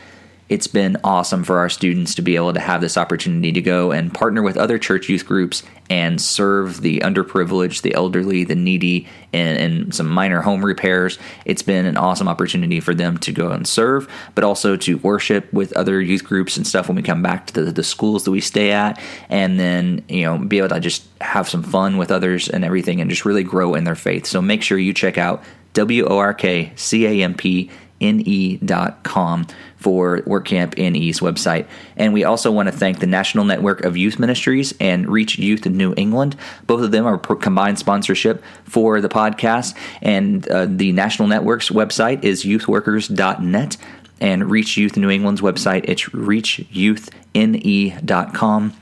[0.48, 3.90] it's been awesome for our students to be able to have this opportunity to go
[3.90, 9.06] and partner with other church youth groups and serve the underprivileged, the elderly, the needy,
[9.32, 11.18] and, and, some minor home repairs.
[11.44, 15.52] It's been an awesome opportunity for them to go and serve, but also to worship
[15.52, 18.30] with other youth groups and stuff when we come back to the, the schools that
[18.30, 22.10] we stay at, and then you know be able to just have some fun with
[22.10, 24.26] others and everything, and just really grow in their faith.
[24.26, 25.42] So make sure you check out
[25.74, 27.70] W O R K C A M P
[28.02, 31.66] ne.com for WorkCamp NE's website.
[31.96, 35.64] And we also want to thank the National Network of Youth Ministries and Reach Youth
[35.66, 36.34] in New England.
[36.66, 39.76] Both of them are combined sponsorship for the podcast.
[40.00, 43.76] And uh, the National Network's website is youthworkers.net.
[44.20, 48.72] And Reach Youth New England's website, it's reachyouthne.com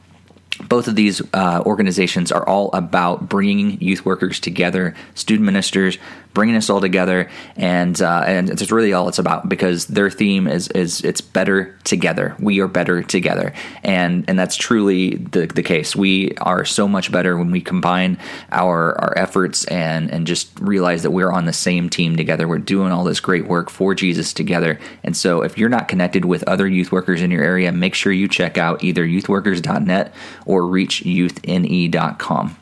[0.68, 5.98] both of these uh, organizations are all about bringing youth workers together, student ministers,
[6.32, 10.46] bringing us all together, and uh, and it's really all it's about because their theme
[10.46, 12.36] is is it's better together.
[12.38, 15.96] We are better together, and and that's truly the the case.
[15.96, 18.18] We are so much better when we combine
[18.52, 22.46] our our efforts and and just realize that we're on the same team together.
[22.46, 24.78] We're doing all this great work for Jesus together.
[25.02, 28.12] And so, if you're not connected with other youth workers in your area, make sure
[28.12, 30.14] you check out either youthworkers.net
[30.50, 32.56] or reachyouthne.com.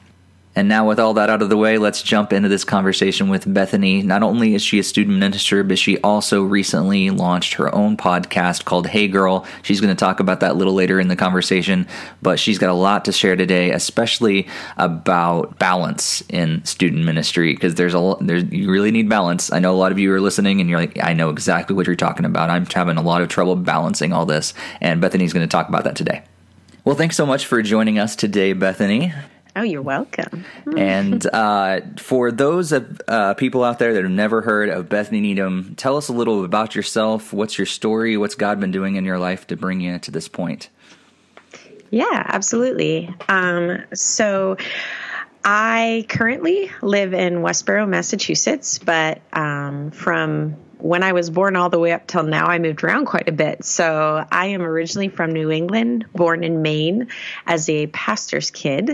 [0.58, 3.54] And now, with all that out of the way, let's jump into this conversation with
[3.54, 4.02] Bethany.
[4.02, 8.64] Not only is she a student minister, but she also recently launched her own podcast
[8.64, 9.46] called Hey Girl.
[9.62, 11.86] She's going to talk about that a little later in the conversation,
[12.22, 14.48] but she's got a lot to share today, especially
[14.78, 19.52] about balance in student ministry because there's a there's you really need balance.
[19.52, 21.86] I know a lot of you are listening and you're like, I know exactly what
[21.86, 22.50] you're talking about.
[22.50, 25.84] I'm having a lot of trouble balancing all this, and Bethany's going to talk about
[25.84, 26.24] that today.
[26.88, 29.12] Well, thanks so much for joining us today, Bethany.
[29.54, 30.46] Oh, you're welcome.
[30.74, 35.20] and uh, for those of, uh, people out there that have never heard of Bethany
[35.20, 37.30] Needham, tell us a little about yourself.
[37.30, 38.16] What's your story?
[38.16, 40.70] What's God been doing in your life to bring you to this point?
[41.90, 43.14] Yeah, absolutely.
[43.28, 44.56] Um, so
[45.44, 51.78] I currently live in Westborough, Massachusetts, but um, from when I was born all the
[51.78, 53.64] way up till now, I moved around quite a bit.
[53.64, 57.08] So I am originally from New England, born in Maine
[57.46, 58.90] as a pastor's kid.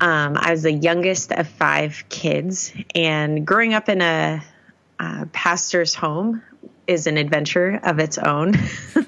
[0.00, 4.42] Um, I was the youngest of five kids, and growing up in a,
[5.00, 6.42] a pastor's home
[6.86, 8.54] is an adventure of its own.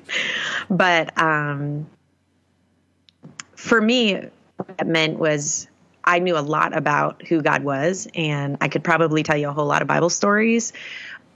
[0.71, 1.88] but um,
[3.55, 4.15] for me,
[4.56, 5.69] what that meant was
[6.03, 9.53] I knew a lot about who God was, and I could probably tell you a
[9.53, 10.72] whole lot of Bible stories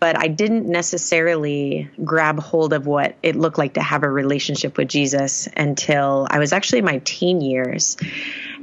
[0.04, 4.76] but I didn't necessarily grab hold of what it looked like to have a relationship
[4.76, 7.96] with Jesus until I was actually in my teen years.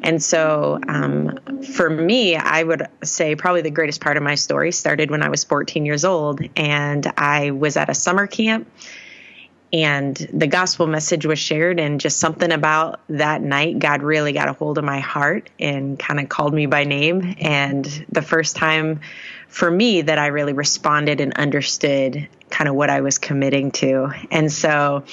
[0.03, 4.71] And so, um, for me, I would say probably the greatest part of my story
[4.71, 8.67] started when I was 14 years old, and I was at a summer camp
[9.73, 14.49] and the gospel message was shared and just something about that night god really got
[14.49, 18.55] a hold of my heart and kind of called me by name and the first
[18.55, 18.99] time
[19.51, 24.11] for me that I really responded and understood kind of what I was committing to.
[24.31, 25.03] And so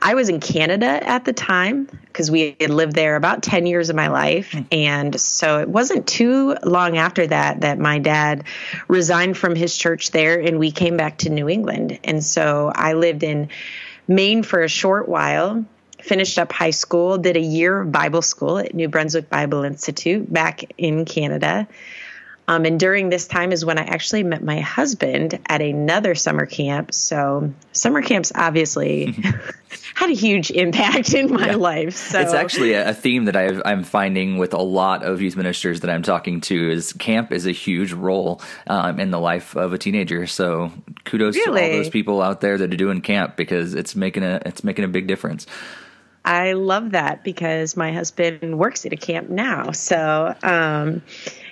[0.00, 3.90] I was in Canada at the time because we had lived there about 10 years
[3.90, 4.52] of my life.
[4.52, 4.60] Hmm.
[4.70, 8.44] And so it wasn't too long after that that my dad
[8.86, 11.98] resigned from his church there and we came back to New England.
[12.04, 13.48] And so I lived in
[14.06, 15.64] Maine for a short while
[16.00, 20.32] finished up high school, did a year of Bible school at New Brunswick Bible Institute
[20.32, 21.66] back in Canada,
[22.48, 26.46] Um, and during this time is when I actually met my husband at another summer
[26.46, 26.94] camp.
[26.94, 29.14] So summer camps obviously
[29.94, 31.56] had a huge impact in my yeah.
[31.56, 31.94] life.
[31.94, 35.80] So it's actually a, theme that i am finding with a lot of youth ministers
[35.80, 39.74] that I'm talking to is camp is a huge role um, in the life of
[39.74, 40.26] a teenager.
[40.26, 40.72] So
[41.04, 41.60] kudos really?
[41.60, 44.64] to all those people out there that are doing camp because it's making a it's
[44.64, 45.46] making a big difference.
[46.24, 49.70] I love that because my husband works at a camp now.
[49.70, 51.02] So, um,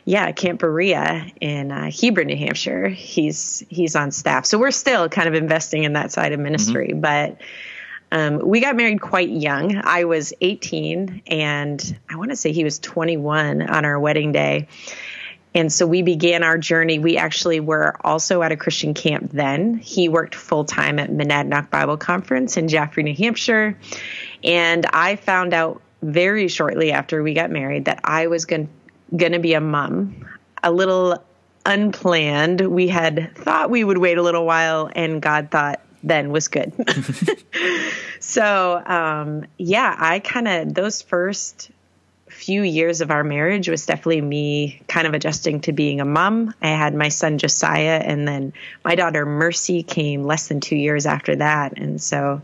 [0.06, 2.88] yeah, Camp Berea in uh, Hebron, New Hampshire.
[2.88, 6.91] He's he's on staff, so we're still kind of investing in that side of ministry.
[6.91, 7.00] Mm-hmm.
[7.00, 7.41] But
[8.12, 9.82] um, we got married quite young.
[9.82, 14.69] I was 18, and I want to say he was 21 on our wedding day.
[15.56, 17.00] And so we began our journey.
[17.00, 19.75] We actually were also at a Christian camp then.
[19.79, 23.76] He worked full time at Monadnock Bible Conference in Jaffrey, New Hampshire.
[24.44, 28.69] And I found out very shortly after we got married that I was going
[29.14, 30.26] going to be a mom.
[30.62, 31.23] A little
[31.64, 32.61] unplanned.
[32.61, 36.73] We had thought we would wait a little while, and God thought then was good.
[38.20, 41.70] so, um, yeah, I kind of, those first
[42.29, 46.55] few years of our marriage was definitely me kind of adjusting to being a mom.
[46.61, 48.53] I had my son Josiah, and then
[48.85, 51.79] my daughter Mercy came less than two years after that.
[51.79, 52.43] And so,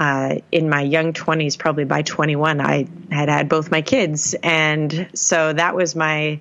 [0.00, 4.34] uh, in my young 20s, probably by 21, I had had both my kids.
[4.42, 6.40] And so that was my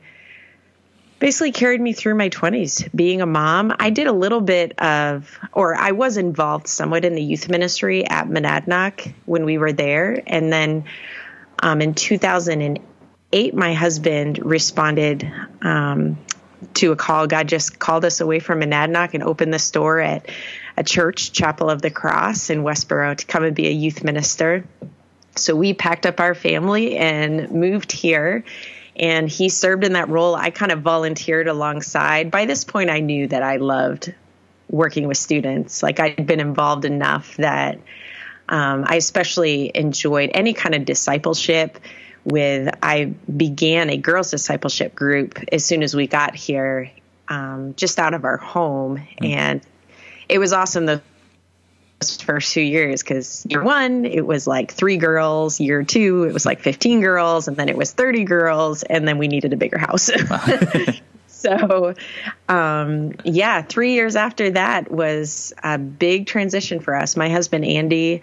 [1.20, 3.76] basically carried me through my 20s being a mom.
[3.78, 8.06] I did a little bit of, or I was involved somewhat in the youth ministry
[8.06, 10.24] at Monadnock when we were there.
[10.26, 10.86] And then
[11.62, 15.30] um, in 2008, my husband responded
[15.62, 16.18] um,
[16.76, 17.28] to a call.
[17.28, 20.30] God just called us away from Monadnock and opened the store at
[20.80, 24.64] a church, Chapel of the Cross in Westboro, to come and be a youth minister.
[25.36, 28.46] So we packed up our family and moved here.
[28.96, 30.36] And he served in that role.
[30.36, 32.32] I kind of volunteered alongside.
[32.32, 34.14] By this point, I knew that I loved
[34.70, 35.84] working with students.
[35.84, 37.80] Like I'd been involved enough that
[38.48, 41.78] um, I especially enjoyed any kind of discipleship.
[42.26, 46.92] With I began a girls' discipleship group as soon as we got here,
[47.28, 49.26] um, just out of our home, mm-hmm.
[49.26, 49.62] and
[50.30, 51.02] it was awesome the
[52.24, 56.46] first few years because year one it was like three girls year two it was
[56.46, 59.78] like 15 girls and then it was 30 girls and then we needed a bigger
[59.78, 60.10] house.
[61.28, 61.94] So
[62.50, 67.16] um, yeah three years after that was a big transition for us.
[67.16, 68.22] My husband andy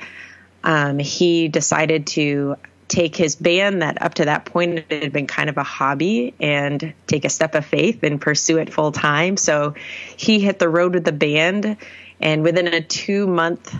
[0.63, 2.57] um, he decided to
[2.89, 6.35] take his band that up to that point it had been kind of a hobby
[6.41, 9.75] and take a step of faith and pursue it full time so
[10.17, 11.77] he hit the road with the band
[12.21, 13.75] and within a two month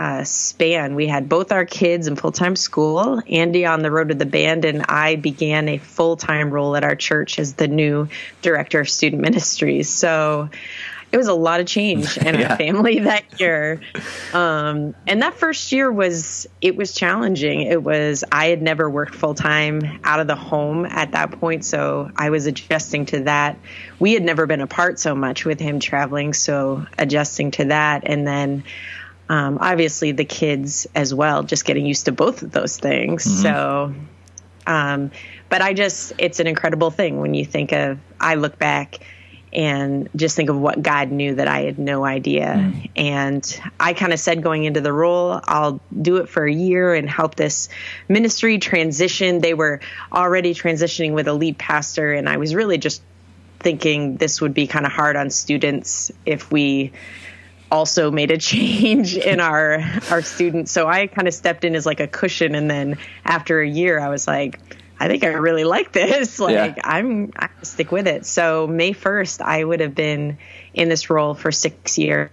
[0.00, 4.08] uh, span, we had both our kids in full time school, Andy on the road
[4.08, 7.68] with the band, and I began a full time role at our church as the
[7.68, 8.08] new
[8.40, 9.90] director of student ministries.
[9.90, 10.48] So
[11.12, 12.50] it was a lot of change in yeah.
[12.50, 13.80] our family that year.
[14.32, 17.62] Um, and that first year was it was challenging.
[17.62, 21.64] It was I had never worked full time out of the home at that point,
[21.64, 23.58] so I was adjusting to that.
[23.98, 28.26] We had never been apart so much with him traveling, so adjusting to that, and
[28.26, 28.64] then.
[29.28, 33.24] Um, obviously, the kids as well, just getting used to both of those things.
[33.24, 33.42] Mm-hmm.
[33.42, 33.94] So,
[34.66, 35.12] um,
[35.48, 38.98] but I just, it's an incredible thing when you think of, I look back
[39.52, 42.54] and just think of what God knew that I had no idea.
[42.56, 42.90] Mm.
[42.94, 46.94] And I kind of said going into the role, I'll do it for a year
[46.94, 47.68] and help this
[48.08, 49.40] ministry transition.
[49.40, 49.80] They were
[50.12, 53.02] already transitioning with a lead pastor, and I was really just
[53.58, 56.92] thinking this would be kind of hard on students if we
[57.70, 60.70] also made a change in our our students.
[60.70, 64.00] So I kind of stepped in as like a cushion and then after a year
[64.00, 64.58] I was like
[65.00, 66.38] I think I really like this.
[66.50, 66.82] Like yeah.
[66.84, 68.24] I'm I stick with it.
[68.24, 70.38] So May 1st, I would have been
[70.74, 72.30] in this role for six years.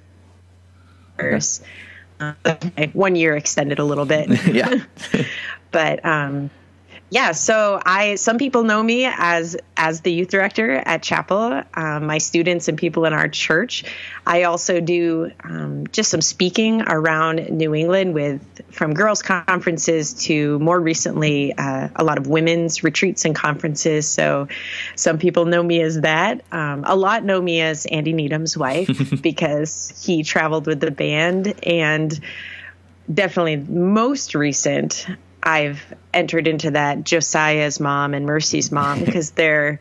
[2.20, 2.34] Uh,
[2.94, 4.30] one year extended a little bit.
[4.54, 4.84] yeah.
[5.72, 6.50] but um,
[7.10, 11.64] yeah, so I some people know me as as the youth director at Chapel.
[11.74, 13.86] Um, my students and people in our church.
[14.26, 18.42] I also do um, just some speaking around New England with
[18.74, 24.06] from girls conferences to more recently uh, a lot of women's retreats and conferences.
[24.10, 24.50] So
[24.98, 26.44] some people know me as that.
[26.52, 31.54] Um, a lot know me as Andy Needham's wife because he traveled with the band
[31.64, 32.20] and
[33.14, 35.08] definitely most recent
[35.48, 35.82] I've
[36.14, 39.80] entered into that Josiah's mom and Mercy's mom because they're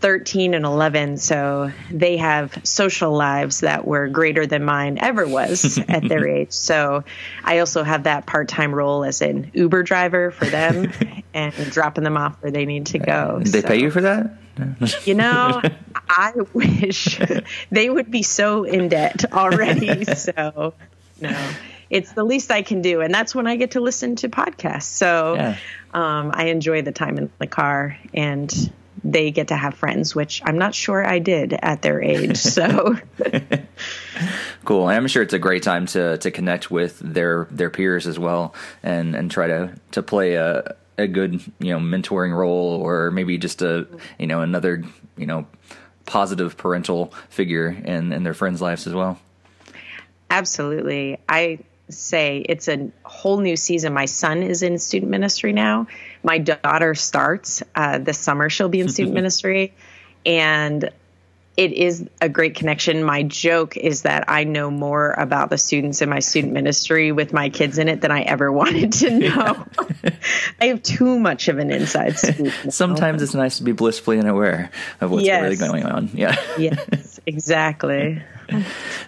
[0.00, 5.78] 13 and 11, so they have social lives that were greater than mine ever was
[5.88, 6.52] at their age.
[6.52, 7.04] So
[7.42, 10.92] I also have that part time role as an Uber driver for them
[11.34, 13.40] and dropping them off where they need to go.
[13.42, 14.36] They so, pay you for that?
[15.06, 15.62] you know,
[16.10, 17.18] I wish
[17.70, 20.04] they would be so in debt already.
[20.04, 20.74] So,
[21.22, 21.48] no
[21.90, 23.00] it's the least I can do.
[23.00, 24.82] And that's when I get to listen to podcasts.
[24.82, 25.56] So yeah.
[25.94, 28.72] um, I enjoy the time in the car and
[29.04, 32.38] they get to have friends, which I'm not sure I did at their age.
[32.38, 32.96] So
[34.64, 34.88] cool.
[34.88, 38.18] And I'm sure it's a great time to, to connect with their, their peers as
[38.18, 43.10] well and, and try to, to play a, a good, you know, mentoring role or
[43.10, 43.86] maybe just a,
[44.18, 44.82] you know, another,
[45.16, 45.46] you know,
[46.06, 49.20] positive parental figure in, in their friends' lives as well.
[50.30, 51.18] Absolutely.
[51.28, 53.92] I say it's a whole new season.
[53.92, 55.86] My son is in student ministry now.
[56.22, 58.50] My daughter starts uh, this summer.
[58.50, 59.72] She'll be in student ministry.
[60.24, 60.90] And
[61.56, 63.02] it is a great connection.
[63.02, 67.32] My joke is that I know more about the students in my student ministry with
[67.32, 69.66] my kids in it than I ever wanted to know.
[70.60, 72.52] I have too much of an inside scoop.
[72.70, 75.42] Sometimes it's nice to be blissfully unaware of what's yes.
[75.42, 76.10] really going on.
[76.12, 76.36] Yeah.
[76.58, 78.22] yes, exactly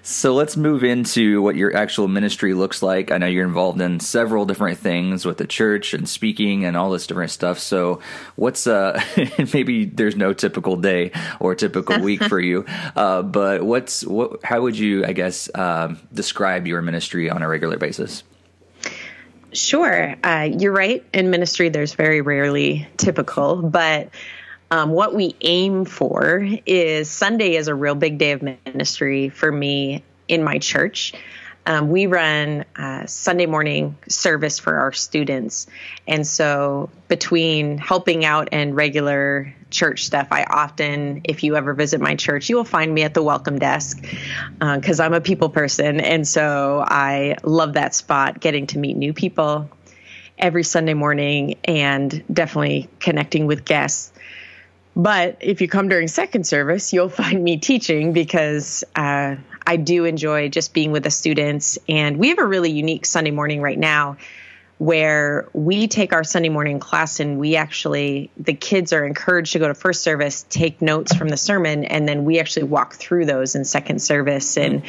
[0.02, 3.10] so let's move into what your actual ministry looks like.
[3.10, 6.90] I know you're involved in several different things with the church and speaking and all
[6.90, 7.58] this different stuff.
[7.58, 8.00] So
[8.36, 9.02] what's uh
[9.54, 12.64] maybe there's no typical day or typical week for you,
[12.96, 14.44] uh, but what's what?
[14.44, 18.22] How would you, I guess, uh, describe your ministry on a regular basis?
[19.52, 21.04] Sure, uh, you're right.
[21.14, 24.10] In ministry, there's very rarely typical, but
[24.70, 29.50] um, what we aim for is Sunday is a real big day of ministry for
[29.50, 31.14] me in my church.
[31.66, 32.64] Um, we run
[33.06, 35.66] Sunday morning service for our students.
[36.06, 42.00] And so, between helping out and regular church stuff, I often, if you ever visit
[42.00, 44.02] my church, you will find me at the welcome desk
[44.58, 46.00] because uh, I'm a people person.
[46.00, 49.68] And so, I love that spot, getting to meet new people
[50.38, 54.12] every Sunday morning and definitely connecting with guests.
[54.98, 60.04] But if you come during second service, you'll find me teaching because uh, I do
[60.04, 61.78] enjoy just being with the students.
[61.88, 64.16] And we have a really unique Sunday morning right now
[64.78, 69.58] where we take our Sunday morning class and we actually, the kids are encouraged to
[69.58, 73.26] go to first service, take notes from the sermon, and then we actually walk through
[73.26, 74.82] those in second service and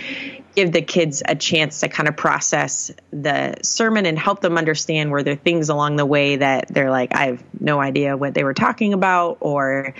[0.55, 5.11] give the kids a chance to kind of process the sermon and help them understand
[5.11, 8.33] where there are things along the way that they're like, I have no idea what
[8.33, 9.93] they were talking about or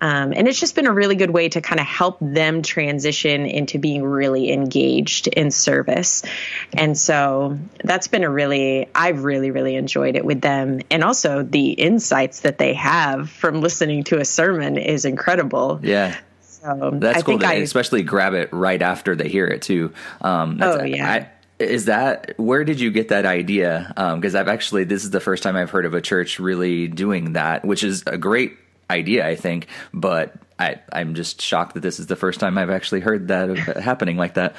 [0.00, 3.46] um, and it's just been a really good way to kind of help them transition
[3.46, 6.22] into being really engaged in service.
[6.72, 10.80] And so that's been a really, I've really, really enjoyed it with them.
[10.90, 15.80] And also the insights that they have from listening to a sermon is incredible.
[15.82, 16.16] Yeah.
[16.62, 17.44] So that's I cool.
[17.44, 19.92] I, especially grab it right after they hear it too.
[20.20, 21.10] Um, oh yeah.
[21.10, 23.86] I, is that where did you get that idea?
[23.88, 26.88] Because um, I've actually this is the first time I've heard of a church really
[26.88, 28.56] doing that, which is a great
[28.90, 29.66] idea, I think.
[29.92, 33.56] But I, I'm just shocked that this is the first time I've actually heard that
[33.58, 34.56] happening like that.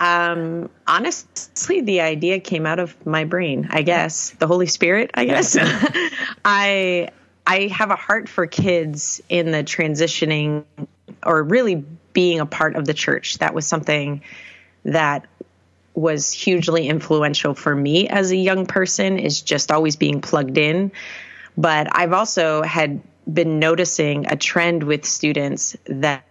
[0.00, 3.68] Um, honestly, the idea came out of my brain.
[3.70, 5.12] I guess the Holy Spirit.
[5.14, 5.56] I guess
[6.44, 7.10] I
[7.46, 10.64] I have a heart for kids in the transitioning
[11.24, 13.38] or really being a part of the church.
[13.38, 14.22] That was something
[14.84, 15.26] that
[15.94, 20.92] was hugely influential for me as a young person is just always being plugged in.
[21.56, 26.24] But I've also had been noticing a trend with students that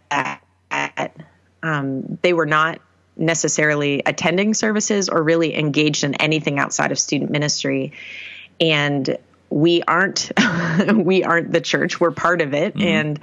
[1.63, 2.79] um, they were not
[3.15, 7.93] necessarily attending services or really engaged in anything outside of student ministry
[8.59, 9.17] and
[9.51, 10.31] we aren't
[10.93, 12.87] we aren't the church we're part of it mm-hmm.
[12.87, 13.19] and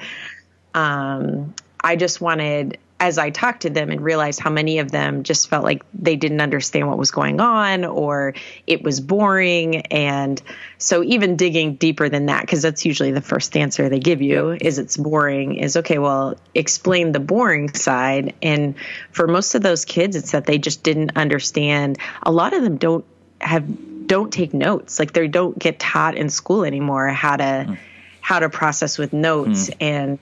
[0.75, 5.23] um, i just wanted as I talked to them and realized how many of them
[5.23, 8.35] just felt like they didn't understand what was going on or
[8.66, 9.82] it was boring.
[9.87, 10.40] And
[10.78, 14.52] so, even digging deeper than that, because that's usually the first answer they give you
[14.52, 14.62] yep.
[14.62, 18.35] is it's boring, is okay, well, explain the boring side.
[18.42, 18.75] And
[19.12, 21.99] for most of those kids, it's that they just didn't understand.
[22.25, 23.04] A lot of them don't
[23.40, 23.64] have
[24.08, 24.98] don't take notes.
[24.98, 27.78] Like they don't get taught in school anymore how to mm.
[28.20, 29.70] how to process with notes.
[29.70, 29.76] Mm.
[29.80, 30.18] and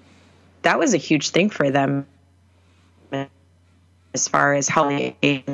[0.63, 2.07] that was a huge thing for them
[4.15, 4.91] as far as how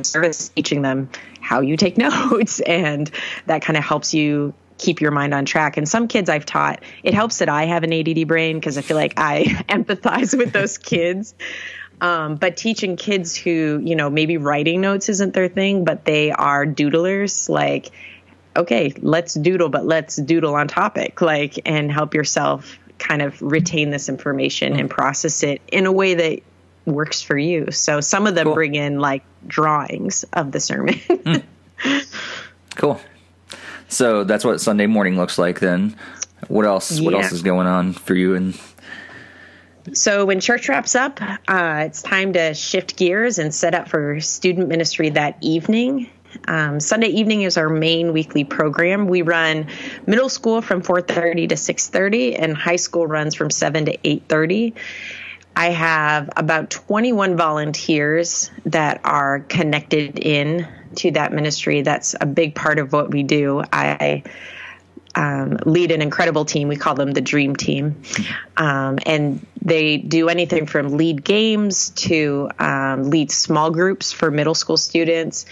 [0.03, 1.11] service teaching them
[1.41, 2.61] how you take notes.
[2.61, 3.11] And
[3.47, 5.77] that kind of helps you keep your mind on track.
[5.77, 8.81] And some kids i've taught it helps that i have an ADD brain because i
[8.81, 11.35] feel like i empathize with those kids.
[12.01, 16.33] Um, but teaching kids who you know maybe writing notes isn't their thing but they
[16.33, 17.91] are doodlers like
[18.57, 23.91] okay let's doodle but let's doodle on topic like and help yourself kind of retain
[23.91, 26.43] this information and process it in a way that
[26.87, 27.71] works for you.
[27.71, 28.55] So some of them cool.
[28.55, 30.95] bring in like drawings of the sermon.
[31.09, 31.43] mm.
[32.77, 33.01] Cool.
[33.89, 35.97] So that's what Sunday morning looks like then.
[36.49, 36.93] What else?
[36.93, 37.05] Yeah.
[37.05, 38.59] What else is going on for you and
[39.95, 44.21] so when church wraps up, uh, it's time to shift gears and set up for
[44.21, 46.09] student ministry that evening.
[46.47, 49.07] Um, Sunday evening is our main weekly program.
[49.07, 49.69] We run
[50.07, 54.75] middle school from 4:30 to 6:30, and high school runs from 7 to 8:30.
[55.55, 61.83] I have about 21 volunteers that are connected in to that ministry.
[61.83, 63.63] That's a big part of what we do.
[63.73, 64.23] I
[65.15, 66.69] um, lead an incredible team.
[66.69, 68.03] We call them the Dream Team.
[68.57, 74.55] Um, and they do anything from lead games to um, lead small groups for middle
[74.55, 75.47] school students.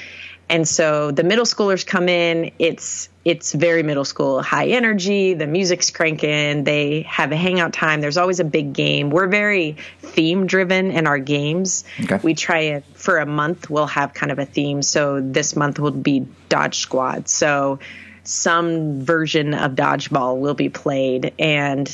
[0.51, 5.47] And so the middle schoolers come in, it's it's very middle school, high energy, the
[5.47, 9.11] music's cranking, they have a hangout time, there's always a big game.
[9.11, 11.85] We're very theme driven in our games.
[12.03, 12.19] Okay.
[12.23, 14.83] We try it for a month, we'll have kind of a theme.
[14.83, 17.29] So this month will be Dodge Squad.
[17.29, 17.79] So
[18.25, 21.33] some version of dodgeball will be played.
[21.39, 21.89] And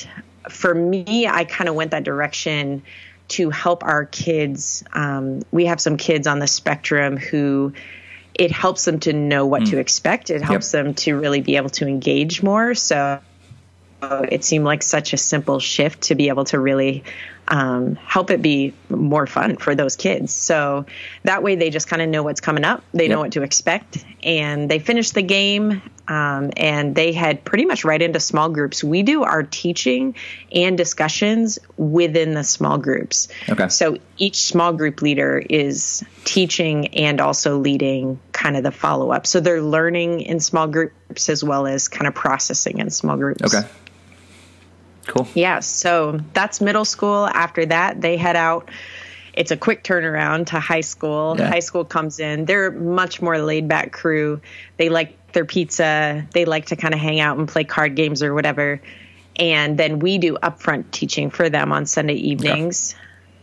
[0.48, 2.82] for me, I kind of went that direction
[3.28, 4.82] to help our kids.
[4.94, 7.74] Um, we have some kids on the spectrum who
[8.38, 9.70] it helps them to know what mm.
[9.70, 10.30] to expect.
[10.30, 10.84] It helps yep.
[10.84, 12.74] them to really be able to engage more.
[12.74, 13.20] So
[14.02, 17.04] it seemed like such a simple shift to be able to really
[17.48, 20.34] um, help it be more fun for those kids.
[20.34, 20.86] So
[21.22, 22.82] that way they just kind of know what's coming up.
[22.92, 23.10] They yep.
[23.10, 24.04] know what to expect.
[24.22, 28.82] And they finish the game um, and they head pretty much right into small groups.
[28.82, 30.14] We do our teaching
[30.52, 33.28] and discussions within the small groups.
[33.48, 33.68] Okay.
[33.68, 39.26] So each small group leader is teaching and also leading kind of the follow up.
[39.26, 43.42] So they're learning in small groups as well as kind of processing in small groups.
[43.42, 43.66] Okay.
[45.06, 45.28] Cool.
[45.34, 45.60] Yeah.
[45.60, 47.26] So that's middle school.
[47.26, 48.70] After that, they head out.
[49.32, 51.36] It's a quick turnaround to high school.
[51.38, 51.48] Yeah.
[51.48, 52.46] High school comes in.
[52.46, 54.40] They're much more laid back crew.
[54.78, 56.26] They like their pizza.
[56.32, 58.80] They like to kind of hang out and play card games or whatever.
[59.38, 62.94] And then we do upfront teaching for them on Sunday evenings.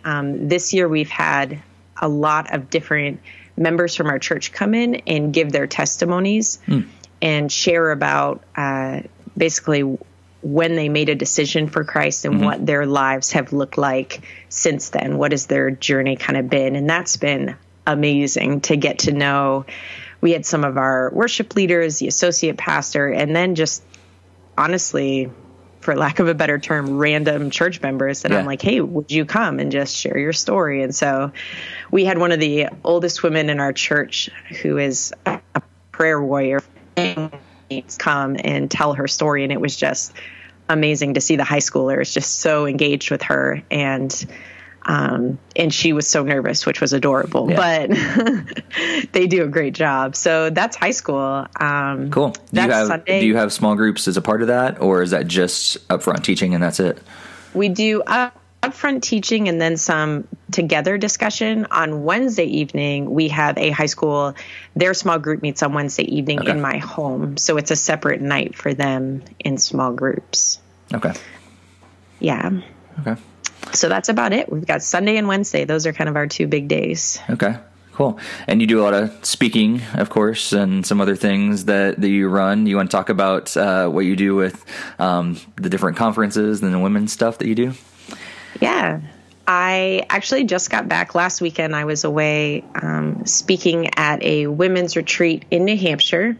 [0.03, 0.19] Yeah.
[0.19, 1.61] Um, this year we've had
[2.01, 3.21] a lot of different
[3.55, 6.87] members from our church come in and give their testimonies mm.
[7.21, 9.01] and share about uh,
[9.37, 9.97] basically
[10.43, 12.45] when they made a decision for Christ and mm-hmm.
[12.45, 15.17] what their lives have looked like since then.
[15.17, 16.75] What has their journey kind of been?
[16.75, 17.55] And that's been
[17.87, 19.65] amazing to get to know.
[20.21, 23.83] We had some of our worship leaders, the associate pastor, and then just
[24.57, 25.31] honestly,
[25.79, 28.23] for lack of a better term, random church members.
[28.23, 28.39] And yeah.
[28.39, 30.81] I'm like, hey, would you come and just share your story?
[30.81, 31.31] And so
[31.91, 34.29] we had one of the oldest women in our church
[34.61, 35.41] who is a
[35.91, 36.61] prayer warrior
[37.97, 39.43] come and tell her story.
[39.43, 40.13] And it was just
[40.69, 43.61] amazing to see the high schoolers just so engaged with her.
[43.69, 44.25] And,
[44.85, 47.87] um, and she was so nervous, which was adorable, yeah.
[47.87, 50.15] but they do a great job.
[50.15, 51.47] So that's high school.
[51.59, 52.35] Um, cool.
[52.53, 53.19] Do you, have, Sunday.
[53.21, 56.23] do you have small groups as a part of that, or is that just upfront
[56.23, 56.99] teaching and that's it?
[57.53, 58.01] We do.
[58.01, 58.31] Uh,
[58.63, 63.11] upfront teaching and then some together discussion on Wednesday evening.
[63.11, 64.35] We have a high school,
[64.75, 66.51] their small group meets on Wednesday evening okay.
[66.51, 67.35] in my home.
[67.37, 70.59] So it's a separate night for them in small groups.
[70.93, 71.13] Okay.
[72.19, 72.61] Yeah.
[73.05, 73.21] Okay.
[73.73, 74.51] So that's about it.
[74.51, 75.65] We've got Sunday and Wednesday.
[75.65, 77.19] Those are kind of our two big days.
[77.29, 77.57] Okay.
[77.93, 78.17] Cool.
[78.47, 82.09] And you do a lot of speaking, of course, and some other things that, that
[82.09, 82.65] you run.
[82.65, 84.65] You want to talk about uh, what you do with
[84.99, 87.73] um, the different conferences and the women's stuff that you do?
[88.61, 89.01] Yeah.
[89.45, 91.75] I actually just got back last weekend.
[91.75, 96.37] I was away um, speaking at a women's retreat in New Hampshire.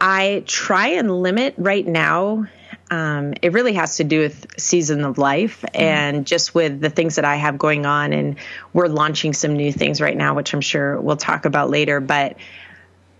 [0.00, 2.46] I try and limit right now.
[2.90, 5.80] Um, it really has to do with season of life mm.
[5.80, 8.12] and just with the things that I have going on.
[8.12, 8.36] And
[8.72, 12.00] we're launching some new things right now, which I'm sure we'll talk about later.
[12.00, 12.36] But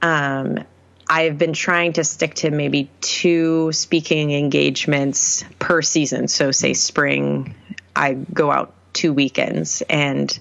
[0.00, 0.64] um,
[1.08, 6.28] I've been trying to stick to maybe two speaking engagements per season.
[6.28, 7.54] So, say spring,
[7.98, 10.36] I go out two weekends and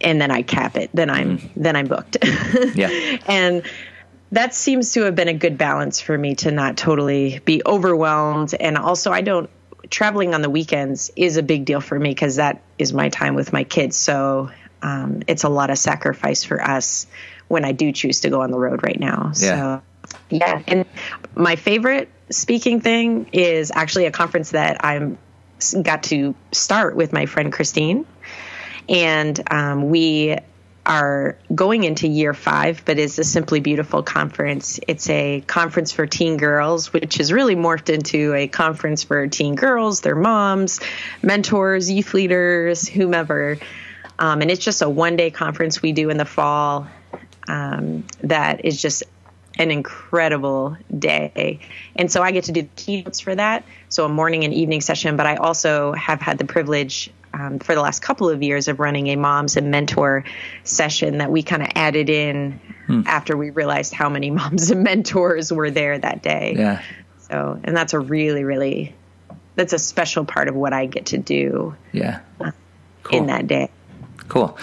[0.00, 0.90] and then I cap it.
[0.94, 1.50] Then I'm mm.
[1.56, 2.18] then I'm booked.
[2.74, 3.18] yeah.
[3.26, 3.62] And
[4.30, 8.54] that seems to have been a good balance for me to not totally be overwhelmed
[8.54, 9.48] and also I don't
[9.90, 13.34] traveling on the weekends is a big deal for me because that is my time
[13.34, 13.96] with my kids.
[13.96, 14.50] So
[14.82, 17.06] um, it's a lot of sacrifice for us
[17.48, 19.32] when I do choose to go on the road right now.
[19.36, 19.80] Yeah.
[19.80, 19.82] So
[20.30, 20.84] yeah, and
[21.34, 25.18] my favorite speaking thing is actually a conference that I'm
[25.82, 28.06] got to start with my friend Christine,
[28.88, 30.38] and um, we
[30.88, 34.80] are going into year five, but it's a Simply Beautiful conference.
[34.88, 39.54] It's a conference for teen girls, which has really morphed into a conference for teen
[39.54, 40.80] girls, their moms,
[41.22, 43.58] mentors, youth leaders, whomever.
[44.18, 46.88] Um, and it's just a one day conference we do in the fall
[47.48, 49.02] um, that is just
[49.58, 51.58] an incredible day.
[51.96, 53.64] And so I get to do the keynotes for that.
[53.88, 57.74] So a morning and evening session, but I also have had the privilege um, for
[57.74, 60.24] the last couple of years of running a moms and mentor
[60.64, 63.02] session that we kind of added in hmm.
[63.06, 66.54] after we realized how many moms and mentors were there that day.
[66.56, 66.82] Yeah.
[67.18, 68.94] So, and that's a really, really,
[69.56, 71.76] that's a special part of what I get to do.
[71.92, 72.20] Yeah.
[72.40, 72.52] Uh,
[73.02, 73.18] cool.
[73.18, 73.70] In that day.
[74.28, 74.56] Cool.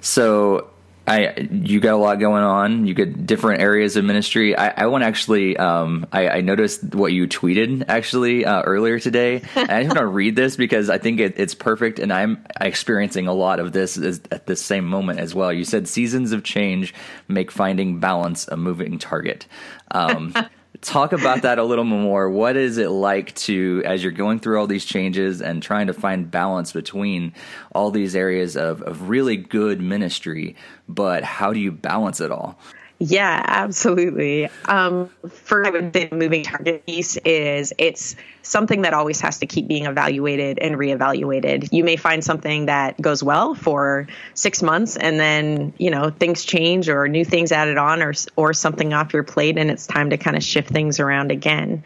[0.00, 0.70] So
[1.06, 2.86] I you got a lot going on.
[2.86, 4.56] You get different areas of ministry.
[4.56, 5.56] I, I want to actually.
[5.56, 9.42] Um, I, I, noticed what you tweeted actually uh, earlier today.
[9.56, 12.44] And I just want to read this because I think it, it's perfect, and I'm
[12.60, 13.98] experiencing a lot of this
[14.30, 15.52] at the same moment as well.
[15.52, 16.94] You said seasons of change
[17.28, 19.46] make finding balance a moving target.
[19.90, 20.34] Um,
[20.80, 22.30] talk about that a little more.
[22.30, 25.92] What is it like to, as you're going through all these changes and trying to
[25.92, 27.34] find balance between
[27.74, 30.56] all these areas of, of really good ministry,
[30.88, 32.58] but how do you balance it all?
[33.02, 34.50] Yeah, absolutely.
[34.66, 39.38] Um, for I would say the moving target piece is it's something that always has
[39.38, 41.72] to keep being evaluated and reevaluated.
[41.72, 46.44] You may find something that goes well for six months, and then you know things
[46.44, 50.10] change or new things added on, or or something off your plate, and it's time
[50.10, 51.82] to kind of shift things around again.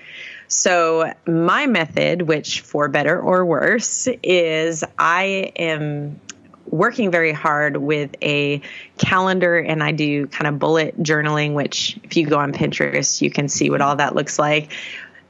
[0.49, 6.21] So, my method, which for better or worse, is I am
[6.67, 8.61] working very hard with a
[8.99, 13.31] calendar and I do kind of bullet journaling, which if you go on Pinterest, you
[13.31, 14.73] can see what all that looks like.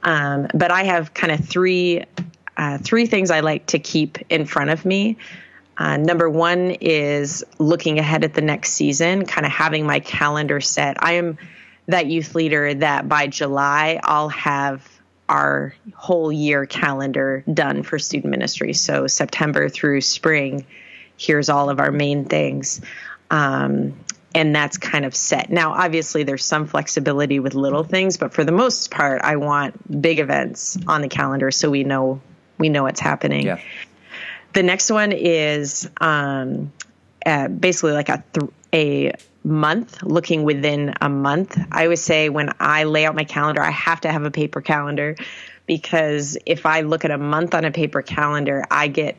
[0.03, 2.05] Um, but I have kind of three
[2.57, 5.17] uh, three things I like to keep in front of me.
[5.77, 10.61] Uh, number one is looking ahead at the next season, kind of having my calendar
[10.61, 11.03] set.
[11.03, 11.39] I am
[11.89, 14.89] that youth leader that by July I'll have
[15.29, 18.73] our whole year calendar done for student ministry.
[18.73, 20.67] So September through spring
[21.17, 22.81] here's all of our main things.
[23.31, 23.95] Um,
[24.35, 25.51] and that's kind of set.
[25.51, 30.03] Now, obviously, there's some flexibility with little things, but for the most part, I want
[30.03, 32.21] big events on the calendar so we know
[32.59, 33.47] we know what's happening.
[33.47, 33.61] Yeah.
[34.53, 36.73] The next one is um,
[37.25, 39.13] uh, basically like a th- a
[39.45, 41.59] month, looking within a month.
[41.71, 44.61] I always say when I lay out my calendar, I have to have a paper
[44.61, 45.17] calendar
[45.67, 49.17] because if I look at a month on a paper calendar, I get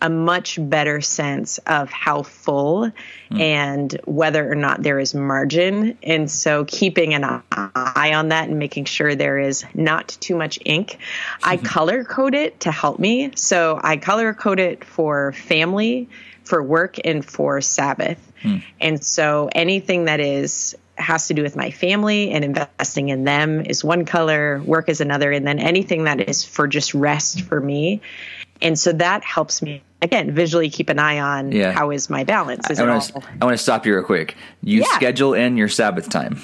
[0.00, 2.90] a much better sense of how full
[3.30, 3.40] mm.
[3.40, 5.96] and whether or not there is margin.
[6.02, 10.58] And so keeping an eye on that and making sure there is not too much
[10.64, 10.98] ink.
[11.42, 11.66] I mm-hmm.
[11.66, 13.32] color code it to help me.
[13.34, 16.08] So I color code it for family,
[16.44, 18.18] for work, and for Sabbath.
[18.42, 18.62] Mm.
[18.80, 23.64] And so anything that is has to do with my family and investing in them
[23.64, 27.58] is one color, work is another, and then anything that is for just rest for
[27.58, 28.00] me
[28.62, 31.72] and so that helps me again visually keep an eye on yeah.
[31.72, 32.70] how is my balance.
[32.70, 34.36] Is I, want to, I want to stop you real quick.
[34.62, 34.96] You yeah.
[34.96, 36.40] schedule in your Sabbath time.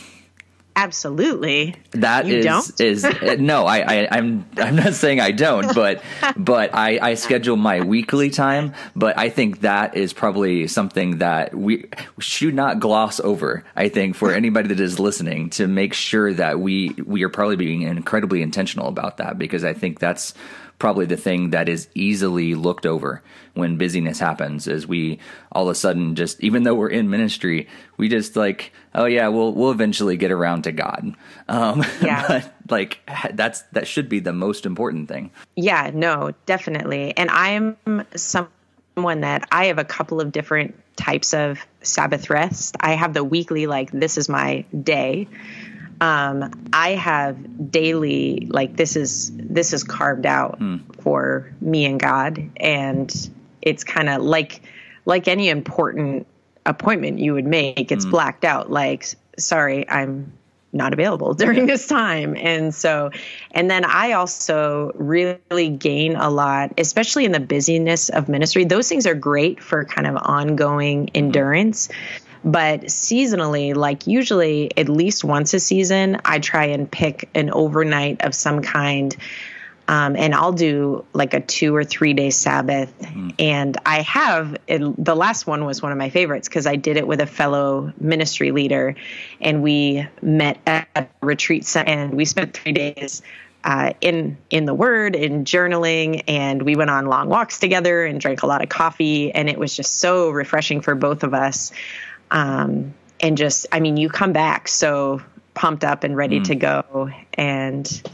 [0.78, 1.74] Absolutely.
[1.90, 2.80] That you is don't?
[2.80, 3.66] is uh, no.
[3.66, 6.04] I, I I'm I'm not saying I don't, but
[6.36, 8.74] but I I schedule my weekly time.
[8.94, 11.86] But I think that is probably something that we
[12.20, 13.64] should not gloss over.
[13.74, 17.56] I think for anybody that is listening to make sure that we we are probably
[17.56, 20.32] being incredibly intentional about that because I think that's
[20.78, 23.22] probably the thing that is easily looked over
[23.54, 25.18] when busyness happens is we
[25.50, 29.28] all of a sudden just even though we're in ministry we just like oh yeah
[29.28, 31.14] we'll we'll eventually get around to god.
[31.48, 32.26] Um yeah.
[32.28, 33.00] but like
[33.34, 35.30] that's that should be the most important thing.
[35.56, 37.16] Yeah no definitely.
[37.16, 37.76] And i am
[38.14, 42.76] someone that i have a couple of different types of sabbath rest.
[42.80, 45.28] I have the weekly like this is my day
[46.00, 50.78] um, I have daily like this is this is carved out hmm.
[51.00, 53.30] for me and God, and
[53.62, 54.62] it's kind of like
[55.04, 56.26] like any important
[56.66, 57.90] appointment you would make.
[57.90, 58.10] It's hmm.
[58.10, 58.70] blacked out.
[58.70, 59.06] Like,
[59.38, 60.32] sorry, I'm
[60.72, 62.36] not available during this time.
[62.36, 63.10] And so,
[63.50, 68.64] and then I also really gain a lot, especially in the busyness of ministry.
[68.64, 71.16] Those things are great for kind of ongoing hmm.
[71.16, 71.88] endurance.
[72.48, 78.22] But seasonally, like usually at least once a season, I try and pick an overnight
[78.24, 79.14] of some kind.
[79.86, 82.98] Um, and I'll do like a two or three day Sabbath.
[83.00, 83.34] Mm.
[83.38, 86.96] And I have it, the last one was one of my favorites because I did
[86.96, 88.96] it with a fellow ministry leader,
[89.42, 93.20] and we met at a retreat center and we spent three days
[93.64, 98.20] uh, in in the Word, in journaling, and we went on long walks together and
[98.20, 101.72] drank a lot of coffee, and it was just so refreshing for both of us.
[102.30, 105.20] Um, and just, I mean, you come back so
[105.54, 106.44] pumped up and ready mm.
[106.44, 107.10] to go.
[107.34, 108.10] And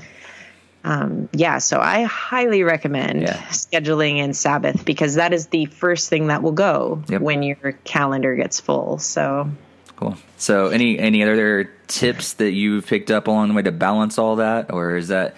[0.84, 3.42] um, yeah, so I highly recommend yeah.
[3.46, 7.22] scheduling in Sabbath because that is the first thing that will go yep.
[7.22, 8.98] when your calendar gets full.
[8.98, 9.50] So
[9.96, 10.16] cool.
[10.36, 14.36] So any any other tips that you've picked up along the way to balance all
[14.36, 15.34] that, or is that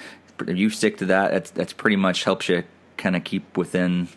[0.47, 1.31] you stick to that?
[1.31, 2.65] That's that's pretty much helps you
[2.97, 4.09] kind of keep within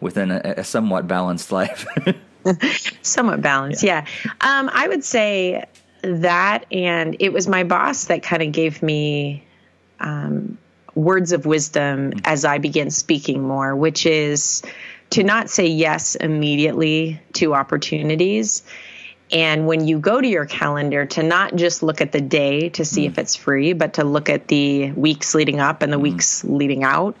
[0.00, 1.86] within a, a somewhat balanced life.
[3.02, 4.06] somewhat balanced, yeah.
[4.24, 4.32] yeah.
[4.40, 5.64] Um, I would say
[6.02, 9.44] that, and it was my boss that kind of gave me
[10.00, 10.58] um,
[10.94, 12.20] words of wisdom mm-hmm.
[12.24, 14.62] as I began speaking more, which is
[15.10, 18.62] to not say yes immediately to opportunities.
[19.32, 22.84] And when you go to your calendar, to not just look at the day to
[22.84, 23.10] see mm.
[23.10, 26.02] if it's free, but to look at the weeks leading up and the mm.
[26.02, 27.16] weeks leading out.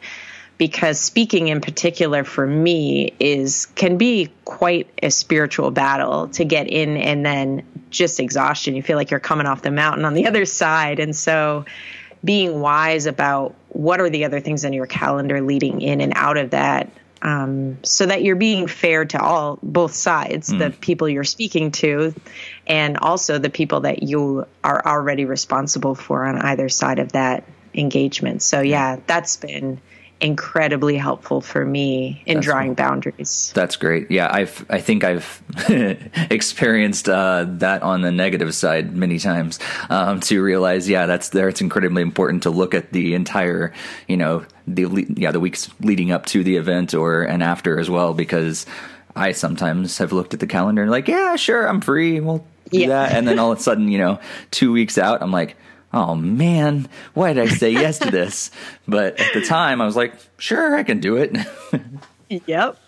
[0.56, 6.68] Because speaking in particular for me is can be quite a spiritual battle to get
[6.68, 8.76] in and then just exhaustion.
[8.76, 11.00] You feel like you're coming off the mountain on the other side.
[11.00, 11.64] And so
[12.24, 16.36] being wise about what are the other things on your calendar leading in and out
[16.36, 16.90] of that
[17.22, 20.58] um, so that you're being fair to all both sides mm.
[20.58, 22.14] the people you're speaking to
[22.66, 27.44] and also the people that you are already responsible for on either side of that
[27.74, 29.80] engagement so yeah that's been
[30.20, 33.52] incredibly helpful for me in That's drawing boundaries.
[33.54, 34.10] That's great.
[34.10, 35.42] Yeah, I've I think I've
[36.30, 39.58] experienced uh, that on the negative side many times
[39.90, 41.48] um, to realize, yeah, that's there.
[41.48, 43.72] It's incredibly important to look at the entire,
[44.08, 47.90] you know, the yeah the weeks leading up to the event or and after as
[47.90, 48.66] well because.
[49.16, 52.18] I sometimes have looked at the calendar and like, yeah, sure, I'm free.
[52.18, 52.88] We'll do yeah.
[52.88, 53.12] that.
[53.12, 54.18] And then all of a sudden, you know,
[54.50, 55.56] two weeks out, I'm like,
[55.94, 58.50] oh man, why did I say yes to this?
[58.86, 61.36] But at the time, I was like, sure, I can do it.
[62.46, 62.78] yep.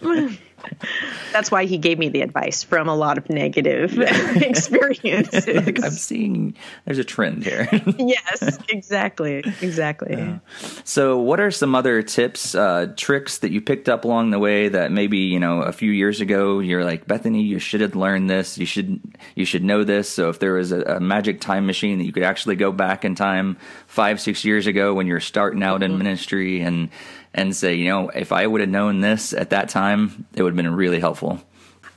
[1.32, 5.84] That's why he gave me the advice from a lot of negative experiences.
[5.84, 7.68] I'm seeing there's a trend here.
[7.98, 9.42] yes, exactly.
[9.60, 10.40] Exactly.
[10.84, 14.68] So, what are some other tips, uh, tricks that you picked up along the way
[14.68, 18.30] that maybe, you know, a few years ago you're like, Bethany, you should have learned
[18.30, 18.58] this.
[18.58, 19.00] You should
[19.34, 20.08] you should know this.
[20.08, 23.04] So, if there was a, a magic time machine that you could actually go back
[23.04, 25.92] in time five, six years ago when you're starting out mm-hmm.
[25.92, 26.90] in ministry and
[27.36, 30.50] and say, you know, if I would have known this at that time, it would
[30.50, 31.40] have been really helpful?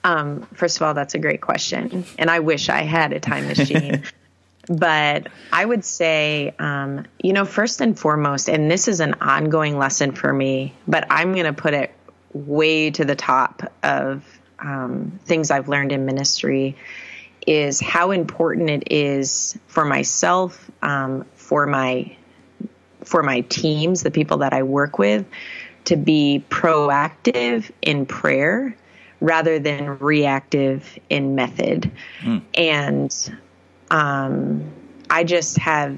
[0.04, 2.06] Um, first of all, that's a great question.
[2.17, 4.04] And I wish I had a time machine.
[4.69, 9.78] but I would say, um, you know, first and foremost, and this is an ongoing
[9.78, 11.91] lesson for me, but I'm going to put it
[12.34, 14.23] way to the top of
[14.60, 16.75] um, things I've learned in ministry
[17.47, 22.15] is how important it is for myself, um, for my
[23.10, 25.26] for my teams, the people that I work with,
[25.86, 28.76] to be proactive in prayer
[29.19, 31.91] rather than reactive in method.
[32.22, 32.43] Mm.
[32.54, 33.39] And
[33.89, 34.63] um,
[35.10, 35.98] I just have,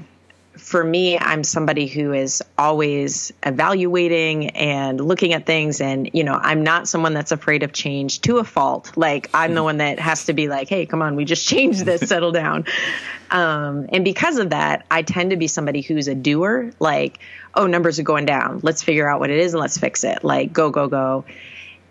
[0.56, 5.80] for me, I'm somebody who is always evaluating and looking at things.
[5.80, 8.96] And, you know, I'm not someone that's afraid of change to a fault.
[8.96, 9.64] Like, I'm the hmm.
[9.64, 12.66] one that has to be like, hey, come on, we just changed this, settle down.
[13.30, 17.18] Um, and because of that, I tend to be somebody who's a doer, like,
[17.54, 18.60] oh, numbers are going down.
[18.62, 20.22] Let's figure out what it is and let's fix it.
[20.22, 21.24] Like, go, go, go.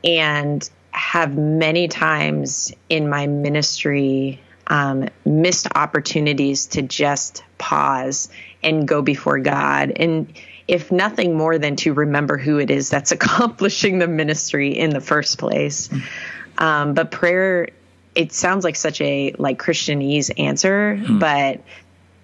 [0.04, 8.30] And have many times in my ministry um, missed opportunities to just pause
[8.64, 9.94] and go before God.
[9.96, 10.34] And
[10.68, 15.02] if nothing more than to remember who it is that's accomplishing the ministry in the
[15.02, 15.88] first place.
[15.88, 16.64] Mm-hmm.
[16.64, 17.70] Um, but prayer
[18.16, 21.20] it sounds like such a like Christianese answer, mm.
[21.20, 21.62] but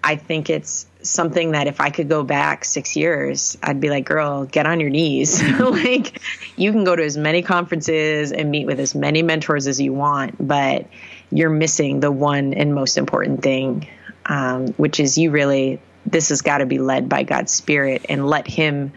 [0.02, 4.04] I think it's something that if I could go back six years, I'd be like,
[4.04, 5.42] girl, get on your knees.
[5.60, 6.20] like
[6.56, 9.92] you can go to as many conferences and meet with as many mentors as you
[9.92, 10.86] want, but
[11.30, 13.88] you're missing the one and most important thing,
[14.26, 18.26] um, which is you really, this has got to be led by God's Spirit and
[18.26, 18.92] let Him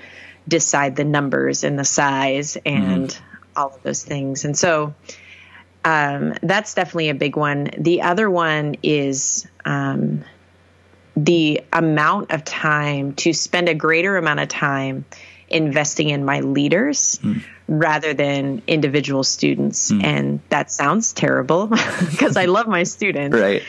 [0.47, 3.21] decide the numbers and the size and mm
[3.55, 4.45] all of those things.
[4.45, 4.93] And so,
[5.83, 7.69] um, that's definitely a big one.
[7.77, 10.23] The other one is um,
[11.15, 15.05] the amount of time to spend a greater amount of time
[15.49, 17.43] investing in my leaders mm.
[17.67, 19.91] rather than individual students.
[19.91, 20.03] Mm.
[20.03, 21.67] And that sounds terrible
[22.11, 23.35] because I love my students.
[23.35, 23.63] Right.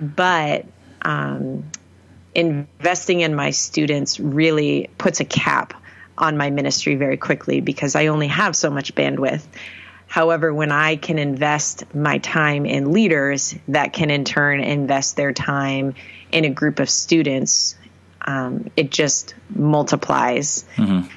[0.00, 0.66] But
[1.02, 1.64] um,
[2.34, 5.74] investing in my students really puts a cap
[6.16, 9.42] on my ministry very quickly because I only have so much bandwidth.
[10.06, 15.32] However, when I can invest my time in leaders that can in turn invest their
[15.32, 15.94] time
[16.32, 17.76] in a group of students,
[18.22, 21.08] um, it just multiplies mm-hmm.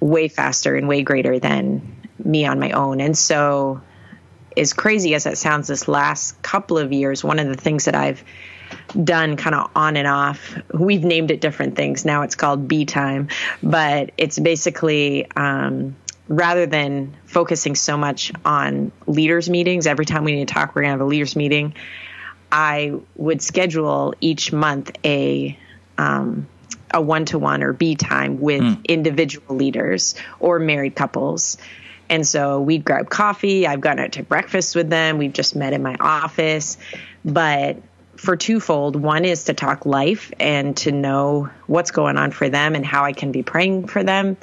[0.00, 3.00] way faster and way greater than me on my own.
[3.00, 3.80] And so
[4.56, 7.94] as crazy as it sounds, this last couple of years, one of the things that
[7.94, 8.22] I've
[9.02, 10.56] done kind of on and off.
[10.72, 12.04] We've named it different things.
[12.04, 13.28] Now it's called B time,
[13.62, 15.96] but it's basically um,
[16.28, 20.82] rather than focusing so much on leaders meetings, every time we need to talk, we're
[20.82, 21.74] going to have a leaders meeting.
[22.50, 25.58] I would schedule each month a
[25.98, 26.48] um,
[26.92, 28.84] a one to one or B time with mm.
[28.86, 31.58] individual leaders or married couples.
[32.08, 33.66] And so we'd grab coffee.
[33.66, 35.18] I've gone out to breakfast with them.
[35.18, 36.76] We've just met in my office.
[37.24, 37.78] But
[38.16, 42.74] for twofold one is to talk life and to know what's going on for them
[42.74, 44.36] and how I can be praying for them.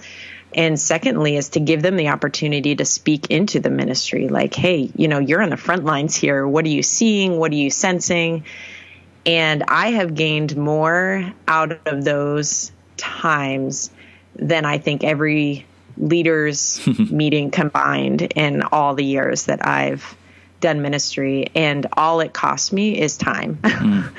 [0.53, 4.91] And secondly, is to give them the opportunity to speak into the ministry like, hey,
[4.95, 6.45] you know, you're on the front lines here.
[6.45, 7.37] What are you seeing?
[7.37, 8.43] What are you sensing?
[9.25, 13.91] And I have gained more out of those times
[14.35, 15.65] than I think every
[15.97, 20.17] leaders meeting combined in all the years that I've
[20.61, 21.47] done ministry.
[21.53, 23.59] And all it cost me is time.
[23.81, 24.13] Mm.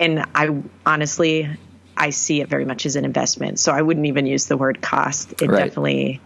[0.00, 1.48] and I honestly,
[1.96, 3.60] I see it very much as an investment.
[3.60, 5.40] So I wouldn't even use the word cost.
[5.40, 5.64] It right.
[5.64, 6.20] definitely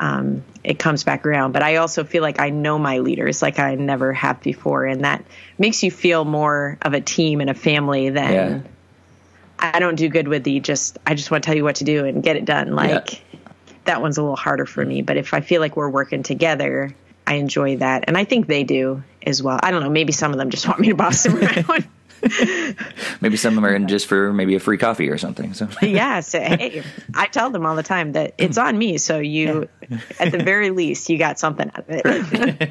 [0.00, 1.52] um, it comes back around.
[1.52, 5.04] But I also feel like I know my leaders like I never have before, and
[5.04, 5.24] that
[5.58, 8.60] makes you feel more of a team and a family than yeah.
[9.58, 11.84] I don't do good with the just I just want to tell you what to
[11.84, 12.74] do and get it done.
[12.74, 13.38] Like yeah.
[13.84, 15.02] that one's a little harder for me.
[15.02, 16.94] But if I feel like we're working together,
[17.26, 19.58] I enjoy that, and I think they do as well.
[19.62, 19.90] I don't know.
[19.90, 21.88] Maybe some of them just want me to boss them around.
[23.20, 25.54] maybe some of them are in just for maybe a free coffee or something.
[25.54, 26.82] So yeah, so, hey,
[27.14, 28.98] I tell them all the time that it's on me.
[28.98, 29.68] So you,
[30.18, 32.70] at the very least, you got something out of it.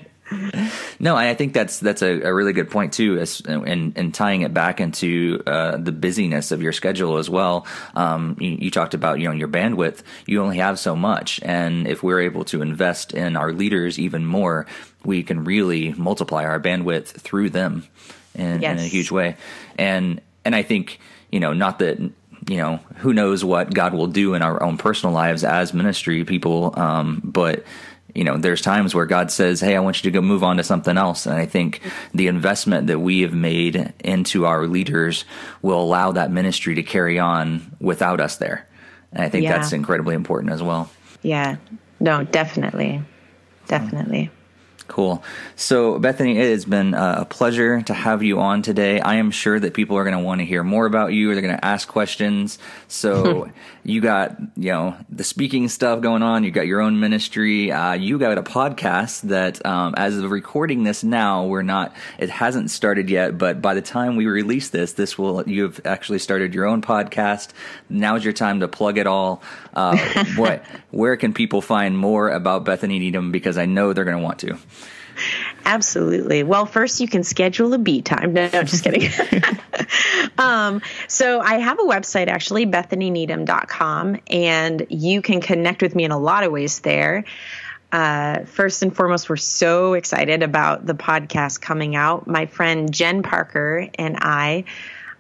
[0.99, 4.41] No, I think that's that's a, a really good point too, as, and and tying
[4.41, 7.65] it back into uh, the busyness of your schedule as well.
[7.95, 10.01] Um, you, you, talked about you know your bandwidth.
[10.25, 14.25] You only have so much, and if we're able to invest in our leaders even
[14.25, 14.65] more,
[15.03, 17.87] we can really multiply our bandwidth through them
[18.35, 18.79] in, yes.
[18.79, 19.37] in a huge way.
[19.77, 20.99] And and I think
[21.31, 24.77] you know not that you know who knows what God will do in our own
[24.77, 27.63] personal lives as ministry people, um, but
[28.15, 30.57] you know there's times where God says, "Hey, I want you to go move on
[30.57, 31.81] to something else." And I think
[32.13, 35.25] the investment that we have made into our leaders
[35.61, 38.67] will allow that ministry to carry on without us there.
[39.11, 39.57] And I think yeah.
[39.57, 40.89] that's incredibly important as well.
[41.21, 41.57] Yeah.
[41.99, 43.03] No, definitely.
[43.67, 44.31] Definitely.
[44.89, 45.23] Cool.
[45.55, 48.99] So, Bethany, it has been a pleasure to have you on today.
[48.99, 51.29] I am sure that people are going to want to hear more about you.
[51.29, 52.57] or They're going to ask questions.
[52.87, 53.51] So,
[53.83, 56.43] you got, you know, the speaking stuff going on.
[56.43, 57.71] You got your own ministry.
[57.71, 62.29] Uh, you got a podcast that, um, as of recording this now, we're not, it
[62.29, 66.53] hasn't started yet, but by the time we release this, this will, you've actually started
[66.55, 67.49] your own podcast.
[67.89, 69.41] Now's your time to plug it all.
[69.73, 73.31] Uh, what, where can people find more about Bethany Needham?
[73.31, 74.57] Because I know they're going to want to.
[75.65, 76.43] Absolutely.
[76.43, 78.33] Well, first you can schedule a B time.
[78.33, 79.09] No, no just kidding.
[80.37, 86.11] um, so I have a website actually, bethanyneedham.com, and you can connect with me in
[86.11, 87.25] a lot of ways there.
[87.91, 92.27] Uh, first and foremost, we're so excited about the podcast coming out.
[92.27, 94.65] My friend Jen Parker and I,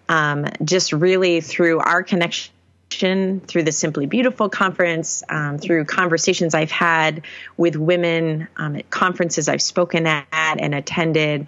[0.07, 2.53] um, just really through our connection
[2.91, 7.23] through the Simply Beautiful conference, um, through conversations I've had
[7.55, 11.47] with women um, at conferences I've spoken at and attended,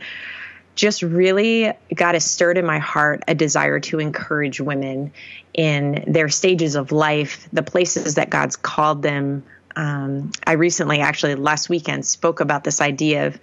[0.76, 5.12] just really got a stirred in my heart a desire to encourage women
[5.54, 9.44] in their stages of life, the places that God's called them.
[9.76, 13.40] Um, I recently, actually, last weekend, spoke about this idea of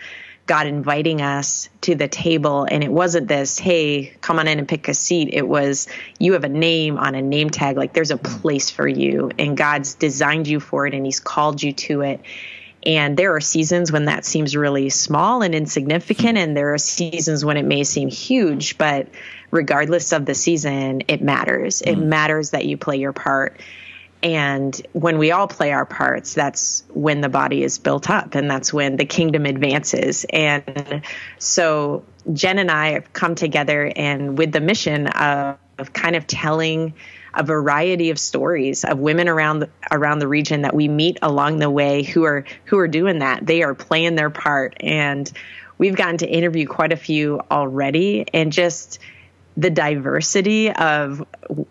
[0.49, 2.67] God inviting us to the table.
[2.69, 5.29] And it wasn't this, hey, come on in and pick a seat.
[5.33, 5.87] It was,
[6.19, 7.77] you have a name on a name tag.
[7.77, 11.63] Like there's a place for you, and God's designed you for it, and He's called
[11.63, 12.21] you to it.
[12.87, 17.45] And there are seasons when that seems really small and insignificant, and there are seasons
[17.45, 18.79] when it may seem huge.
[18.79, 19.09] But
[19.51, 21.83] regardless of the season, it matters.
[21.83, 22.01] Mm-hmm.
[22.01, 23.61] It matters that you play your part.
[24.23, 28.51] And when we all play our parts, that's when the body is built up and
[28.51, 30.27] that's when the kingdom advances.
[30.31, 31.03] And
[31.39, 35.59] so Jen and I have come together and with the mission of,
[35.93, 36.95] kind of telling
[37.35, 41.61] a variety of stories of women around the, around the region that we meet along
[41.61, 43.47] the way who are who are doing that.
[43.47, 45.31] They are playing their part and
[45.79, 48.99] we've gotten to interview quite a few already and just
[49.59, 51.27] the diversity of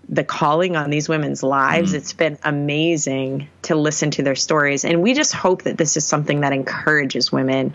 [0.10, 1.94] the calling on these women's lives.
[1.94, 1.96] Mm.
[1.96, 4.84] It's been amazing to listen to their stories.
[4.84, 7.74] And we just hope that this is something that encourages women,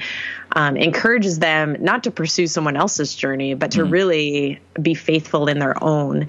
[0.54, 3.90] um, encourages them not to pursue someone else's journey, but to mm.
[3.90, 6.28] really be faithful in their own.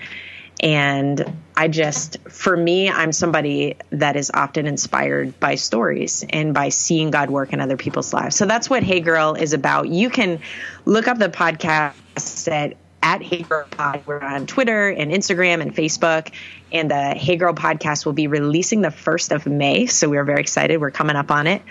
[0.62, 6.70] And I just, for me, I'm somebody that is often inspired by stories and by
[6.70, 8.38] seeing God work in other people's lives.
[8.38, 9.90] So that's what Hey Girl is about.
[9.90, 10.40] You can
[10.86, 14.02] look up the podcast at at Hey Girl Pod.
[14.06, 16.32] We're on Twitter and Instagram and Facebook.
[16.72, 19.86] And the Hey Girl podcast will be releasing the 1st of May.
[19.88, 20.80] So we're very excited.
[20.80, 21.62] We're coming up on it.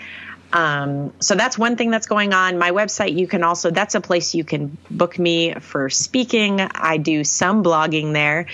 [0.53, 2.59] Um, so that's one thing that's going on.
[2.59, 6.61] My website, you can also, that's a place you can book me for speaking.
[6.61, 8.45] I do some blogging there.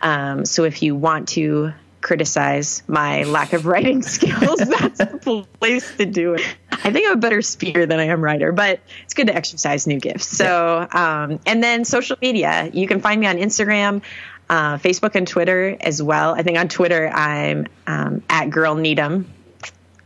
[0.00, 5.96] Um, so if you want to criticize my lack of writing skills, that's the place
[5.98, 6.56] to do it.
[6.84, 9.86] I think I'm a better speaker than I am writer, but it's good to exercise
[9.86, 10.26] new gifts.
[10.26, 14.02] So, um, and then social media, you can find me on Instagram,
[14.50, 16.34] uh, Facebook, and Twitter as well.
[16.34, 19.32] I think on Twitter, I'm um, at Girl Needham.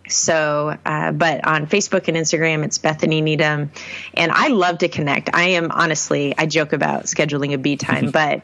[0.08, 3.72] So, uh, but on Facebook and Instagram, it's Bethany Needham.
[4.14, 5.30] And I love to connect.
[5.34, 8.42] I am honestly, I joke about scheduling a B time, but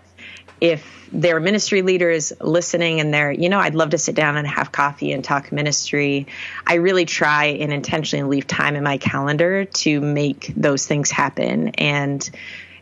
[0.63, 4.37] if there are ministry leaders listening and they're, you know, I'd love to sit down
[4.37, 6.29] and have coffee and talk ministry.
[6.65, 11.71] I really try and intentionally leave time in my calendar to make those things happen.
[11.71, 12.31] And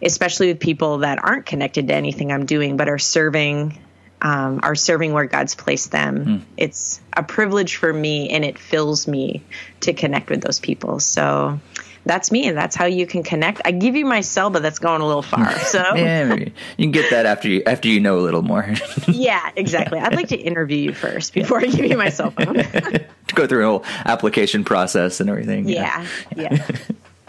[0.02, 3.78] especially with people that aren't connected to anything I'm doing, but are serving
[4.22, 6.26] um, are serving where God's placed them.
[6.26, 6.42] Mm.
[6.58, 9.42] It's a privilege for me, and it fills me
[9.80, 11.00] to connect with those people.
[11.00, 11.58] So
[12.04, 13.60] that's me, and that's how you can connect.
[13.64, 15.50] I give you my cell, but that's going a little far.
[15.70, 18.68] So yeah, you can get that after you after you know a little more.
[19.08, 20.00] yeah, exactly.
[20.00, 22.54] I'd like to interview you first before I give you my cell phone.
[22.54, 25.68] to go through a whole application process and everything.
[25.68, 26.48] Yeah, yeah.
[26.52, 26.76] yeah.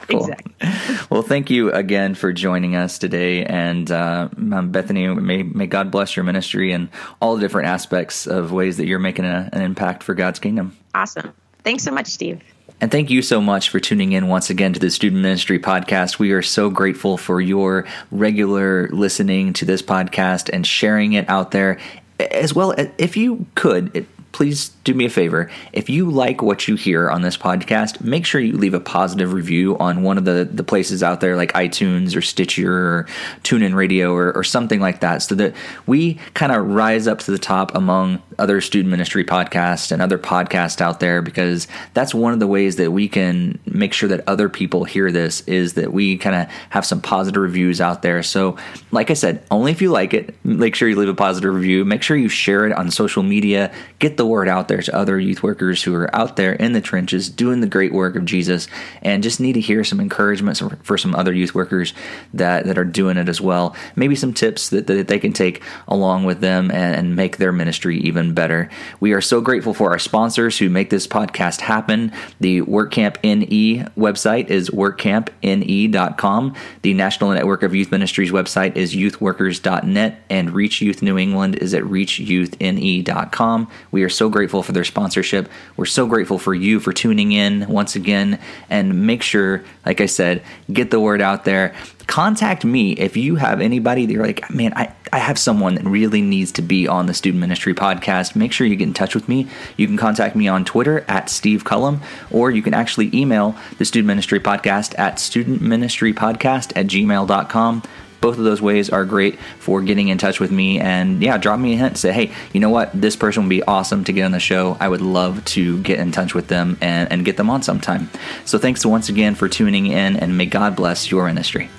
[0.08, 0.28] Cool.
[0.28, 1.08] Exactly.
[1.10, 6.16] Well, thank you again for joining us today, and uh, Bethany, may may God bless
[6.16, 6.90] your ministry and
[7.22, 10.76] all the different aspects of ways that you're making a, an impact for God's kingdom.
[10.96, 11.34] Awesome.
[11.64, 12.42] Thanks so much, Steve.
[12.82, 16.18] And thank you so much for tuning in once again to the Student Ministry Podcast.
[16.18, 21.52] We are so grateful for your regular listening to this podcast and sharing it out
[21.52, 21.78] there.
[22.20, 25.50] As well, if you could, please do me a favor.
[25.74, 29.34] If you like what you hear on this podcast, make sure you leave a positive
[29.34, 33.08] review on one of the, the places out there like iTunes or Stitcher or
[33.44, 35.54] TuneIn Radio or, or something like that so that
[35.86, 40.18] we kind of rise up to the top among other student ministry podcasts and other
[40.18, 44.24] podcasts out there because that's one of the ways that we can make sure that
[44.28, 48.24] other people hear this is that we kind of have some positive reviews out there.
[48.24, 48.58] So,
[48.92, 51.86] like I said, only if you like it, make sure you leave a positive review.
[51.86, 53.74] Make sure you share it on social media.
[54.00, 56.80] Get the word out there to other youth workers who are out there in the
[56.80, 58.68] trenches doing the great work of Jesus
[59.02, 61.96] and just need to hear some encouragement for some other youth workers
[62.32, 63.76] that, that are doing it as well.
[63.96, 67.52] Maybe some tips that, that they can take along with them and, and make their
[67.52, 68.70] ministry even better.
[69.00, 72.12] We are so grateful for our sponsors who make this podcast happen.
[72.40, 76.56] The WorkCamp NE website is workcampne.com.
[76.84, 81.74] The National Network of Youth Ministries website is youthworkers.net, and Reach Youth New England is
[81.74, 83.68] at reachyouthne.com.
[83.90, 85.50] We are so grateful for their sponsorship.
[85.76, 88.40] We're so grateful for you for tuning in once again.
[88.70, 91.74] And make sure, like I said, get the word out there.
[92.06, 95.86] Contact me if you have anybody that you're like, man, I, I have someone that
[95.86, 98.36] really needs to be on the Student Ministry podcast.
[98.36, 99.48] Make sure you get in touch with me.
[99.78, 103.86] You can contact me on Twitter at Steve Cullum, or you can actually email the
[103.86, 107.84] Student Ministry podcast at studentministrypodcast at gmail.com
[108.22, 110.80] both of those ways are great for getting in touch with me.
[110.80, 111.98] And yeah, drop me a hint.
[111.98, 112.90] Say, hey, you know what?
[112.94, 114.78] This person would be awesome to get on the show.
[114.80, 118.10] I would love to get in touch with them and, and get them on sometime.
[118.46, 121.70] So thanks once again for tuning in, and may God bless your ministry.